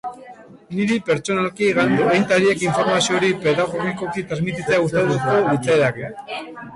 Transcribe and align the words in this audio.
Niri, 0.77 0.95
pertsonalki, 1.09 1.67
agintariek 1.83 2.63
informazio 2.67 3.15
hori 3.17 3.29
pedagogikoki 3.43 4.23
transmititzea 4.31 4.81
gustatuko 4.87 5.37
litzaidake. 5.51 6.11